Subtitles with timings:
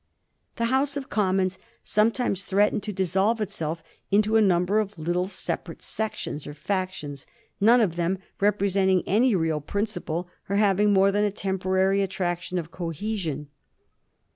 [0.55, 5.27] The House of Commons sometimes threatened to dis solve itself into a number of little
[5.27, 7.27] separate sections or fiictions,
[7.59, 12.71] none of them representing any real principle or having more than a temporary attraction of
[12.71, 13.49] cohe sion.